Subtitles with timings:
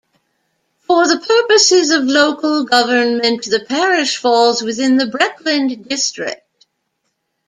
[0.79, 6.65] For the purposes of local government, the parish falls within the Breckland district.